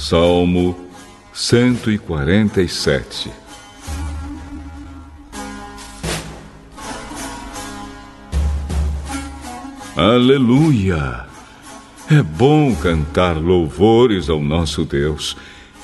Salmo 0.00 0.74
147 1.34 3.30
Aleluia! 9.94 11.26
É 12.10 12.22
bom 12.22 12.74
cantar 12.76 13.36
louvores 13.36 14.30
ao 14.30 14.40
nosso 14.40 14.86
Deus. 14.86 15.36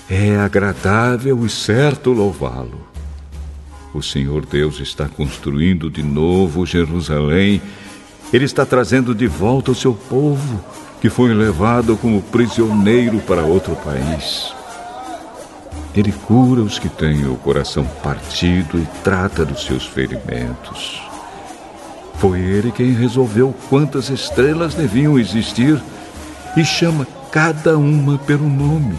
É 0.09 0.39
agradável 0.39 1.45
e 1.45 1.51
certo 1.51 2.11
louvá-lo. 2.11 2.89
O 3.93 4.01
Senhor 4.01 4.47
Deus 4.47 4.81
está 4.81 5.07
construindo 5.11 5.91
de 5.91 6.03
novo 6.03 6.65
Jerusalém. 6.65 7.61
Ele 8.33 8.47
está 8.47 8.65
trazendo 8.65 9.15
de 9.15 9.27
volta 9.27 9.73
o 9.73 9.75
seu 9.75 9.93
povo, 9.93 10.65
que 11.01 11.11
foi 11.11 11.35
levado 11.35 11.97
como 11.97 12.23
prisioneiro 12.23 13.19
para 13.21 13.43
outro 13.43 13.77
país. 13.77 14.55
Ele 15.95 16.13
cura 16.13 16.61
os 16.61 16.79
que 16.79 16.89
têm 16.89 17.27
o 17.27 17.37
coração 17.37 17.85
partido 18.03 18.79
e 18.79 18.87
trata 19.03 19.45
dos 19.45 19.65
seus 19.65 19.87
ferimentos. 19.87 21.03
Foi 22.19 22.41
ele 22.41 22.71
quem 22.71 22.93
resolveu 22.93 23.55
quantas 23.69 24.09
estrelas 24.09 24.75
deviam 24.75 25.19
existir 25.19 25.81
e 26.57 26.65
chama 26.65 27.07
cada 27.31 27.77
uma 27.77 28.19
pelo 28.19 28.49
nome. 28.49 28.97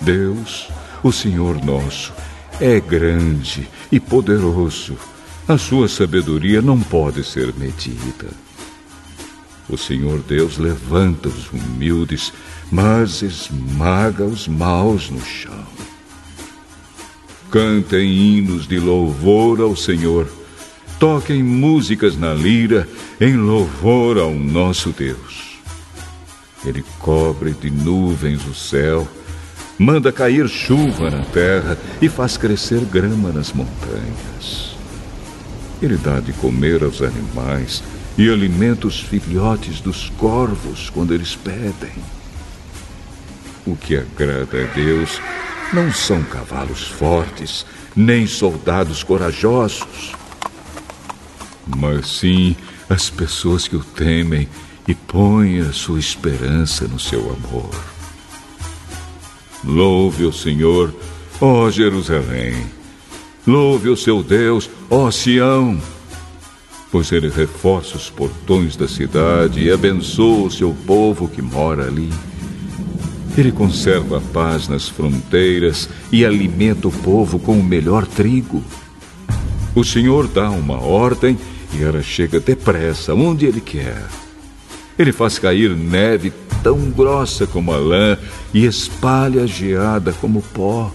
Deus, 0.00 0.68
o 1.02 1.10
Senhor 1.10 1.64
nosso, 1.64 2.12
é 2.60 2.78
grande 2.78 3.68
e 3.90 3.98
poderoso. 3.98 4.96
A 5.46 5.58
sua 5.58 5.88
sabedoria 5.88 6.62
não 6.62 6.80
pode 6.80 7.24
ser 7.24 7.52
medida. 7.56 8.28
O 9.68 9.76
Senhor 9.76 10.20
Deus 10.20 10.58
levanta 10.58 11.28
os 11.28 11.50
humildes, 11.50 12.32
mas 12.70 13.22
esmaga 13.22 14.24
os 14.24 14.46
maus 14.46 15.10
no 15.10 15.24
chão. 15.24 15.66
Cantem 17.50 18.12
hinos 18.12 18.66
de 18.66 18.78
louvor 18.78 19.60
ao 19.60 19.74
Senhor. 19.76 20.28
Toquem 20.98 21.42
músicas 21.42 22.16
na 22.16 22.34
lira 22.34 22.88
em 23.20 23.36
louvor 23.36 24.18
ao 24.18 24.34
nosso 24.34 24.90
Deus. 24.90 25.58
Ele 26.64 26.84
cobre 26.98 27.52
de 27.52 27.70
nuvens 27.70 28.46
o 28.46 28.54
céu 28.54 29.08
manda 29.78 30.12
cair 30.12 30.48
chuva 30.48 31.10
na 31.10 31.24
terra 31.24 31.76
e 32.00 32.08
faz 32.08 32.36
crescer 32.36 32.80
grama 32.84 33.32
nas 33.32 33.52
montanhas. 33.52 34.76
Ele 35.82 35.96
dá 35.96 36.20
de 36.20 36.32
comer 36.34 36.82
aos 36.82 37.02
animais 37.02 37.82
e 38.16 38.28
alimenta 38.28 38.86
os 38.86 39.00
filhotes 39.00 39.80
dos 39.80 40.10
corvos 40.10 40.90
quando 40.90 41.12
eles 41.12 41.34
pedem. 41.34 41.92
O 43.66 43.76
que 43.76 43.96
agrada 43.96 44.62
a 44.62 44.74
Deus 44.74 45.20
não 45.72 45.92
são 45.92 46.22
cavalos 46.22 46.82
fortes, 46.82 47.66
nem 47.96 48.26
soldados 48.26 49.02
corajosos, 49.02 50.12
mas 51.66 52.06
sim 52.06 52.54
as 52.88 53.08
pessoas 53.08 53.66
que 53.66 53.76
o 53.76 53.82
temem 53.82 54.48
e 54.86 54.94
põem 54.94 55.60
a 55.60 55.72
sua 55.72 55.98
esperança 55.98 56.86
no 56.86 57.00
seu 57.00 57.20
amor. 57.20 57.70
Louve 59.64 60.26
o 60.26 60.32
Senhor, 60.32 60.94
ó 61.40 61.70
Jerusalém. 61.70 62.54
Louve 63.46 63.88
o 63.88 63.96
seu 63.96 64.22
Deus, 64.22 64.68
ó 64.90 65.10
Sião. 65.10 65.80
Pois 66.94 67.10
ele 67.10 67.28
reforça 67.28 67.96
os 67.96 68.08
portões 68.08 68.76
da 68.76 68.86
cidade 68.86 69.64
e 69.64 69.68
abençoa 69.68 70.46
o 70.46 70.50
seu 70.50 70.72
povo 70.86 71.26
que 71.26 71.42
mora 71.42 71.88
ali. 71.88 72.08
Ele 73.36 73.50
conserva 73.50 74.18
a 74.18 74.20
paz 74.20 74.68
nas 74.68 74.88
fronteiras 74.88 75.88
e 76.12 76.24
alimenta 76.24 76.86
o 76.86 76.92
povo 76.92 77.40
com 77.40 77.58
o 77.58 77.64
melhor 77.64 78.06
trigo. 78.06 78.62
O 79.74 79.82
Senhor 79.82 80.28
dá 80.28 80.48
uma 80.50 80.80
ordem 80.80 81.36
e 81.76 81.82
ela 81.82 82.00
chega 82.00 82.38
depressa 82.38 83.12
onde 83.12 83.44
ele 83.44 83.60
quer. 83.60 84.06
Ele 84.96 85.10
faz 85.10 85.36
cair 85.36 85.70
neve 85.70 86.32
tão 86.62 86.78
grossa 86.92 87.44
como 87.44 87.72
a 87.72 87.76
lã 87.76 88.16
e 88.54 88.64
espalha 88.64 89.42
a 89.42 89.46
geada 89.46 90.12
como 90.12 90.40
pó. 90.40 90.94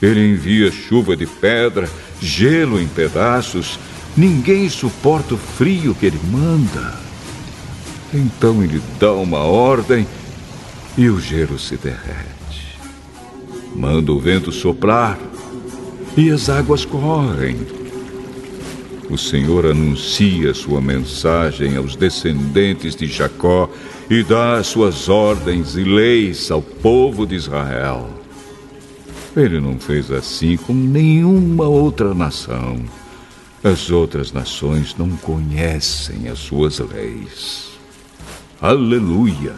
Ele 0.00 0.34
envia 0.34 0.70
chuva 0.70 1.16
de 1.16 1.26
pedra, 1.26 1.90
gelo 2.22 2.80
em 2.80 2.86
pedaços. 2.86 3.76
Ninguém 4.16 4.68
suporta 4.68 5.34
o 5.34 5.38
frio 5.38 5.94
que 5.94 6.06
ele 6.06 6.20
manda. 6.30 6.98
Então 8.12 8.62
ele 8.62 8.82
dá 8.98 9.12
uma 9.12 9.38
ordem 9.38 10.06
e 10.96 11.08
o 11.08 11.20
gelo 11.20 11.58
se 11.58 11.76
derrete. 11.76 12.78
Manda 13.74 14.12
o 14.12 14.18
vento 14.18 14.50
soprar 14.50 15.18
e 16.16 16.30
as 16.30 16.48
águas 16.48 16.84
correm 16.84 17.80
o 19.10 19.18
Senhor 19.18 19.66
anuncia 19.66 20.54
sua 20.54 20.80
mensagem 20.80 21.76
aos 21.76 21.96
descendentes 21.96 22.94
de 22.94 23.08
Jacó 23.08 23.68
e 24.08 24.22
dá 24.22 24.62
suas 24.62 25.08
ordens 25.08 25.74
e 25.74 25.82
leis 25.82 26.48
ao 26.48 26.62
povo 26.62 27.26
de 27.26 27.34
Israel. 27.34 28.08
Ele 29.36 29.58
não 29.60 29.80
fez 29.80 30.12
assim 30.12 30.56
com 30.56 30.72
nenhuma 30.72 31.66
outra 31.66 32.14
nação. 32.14 32.78
As 33.62 33.90
outras 33.90 34.32
nações 34.32 34.96
não 34.96 35.10
conhecem 35.18 36.28
as 36.28 36.38
suas 36.38 36.78
leis. 36.78 37.72
Aleluia! 38.58 39.54